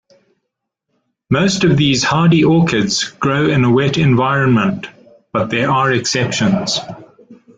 [1.29, 4.87] Most of these hardy orchids grow in a wet environment,
[5.31, 6.79] but there are exceptions.